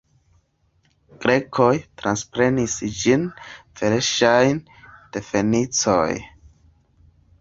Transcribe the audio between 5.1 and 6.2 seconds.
de fenicoj.